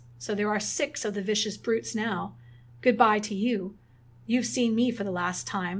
So 0.17 0.33
there 0.33 0.49
are 0.49 0.59
six 0.59 1.05
of 1.05 1.13
the 1.13 1.21
vicious 1.21 1.57
brutes 1.57 1.93
now! 1.93 2.33
Good 2.81 2.97
bye 2.97 3.19
to 3.19 3.35
you. 3.35 3.77
You've 4.25 4.47
seen 4.47 4.73
me 4.73 4.89
for 4.89 5.03
the 5.03 5.11
last 5.11 5.45
time. 5.45 5.69